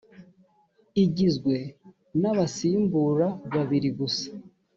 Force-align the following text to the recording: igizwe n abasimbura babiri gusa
igizwe 1.03 1.55
n 2.21 2.23
abasimbura 2.31 3.27
babiri 3.53 3.89
gusa 3.99 4.29